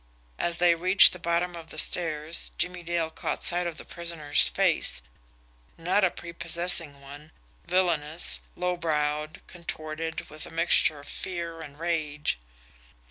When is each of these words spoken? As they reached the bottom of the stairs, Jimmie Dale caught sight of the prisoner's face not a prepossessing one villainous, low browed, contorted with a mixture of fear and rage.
As 0.39 0.57
they 0.57 0.73
reached 0.73 1.13
the 1.13 1.19
bottom 1.19 1.55
of 1.55 1.69
the 1.69 1.77
stairs, 1.77 2.53
Jimmie 2.57 2.81
Dale 2.81 3.11
caught 3.11 3.43
sight 3.43 3.67
of 3.67 3.77
the 3.77 3.85
prisoner's 3.85 4.47
face 4.49 5.03
not 5.77 6.03
a 6.03 6.09
prepossessing 6.09 6.99
one 7.01 7.31
villainous, 7.67 8.39
low 8.55 8.75
browed, 8.75 9.43
contorted 9.45 10.27
with 10.27 10.47
a 10.47 10.49
mixture 10.51 10.99
of 10.99 11.07
fear 11.07 11.61
and 11.61 11.77
rage. 11.79 12.39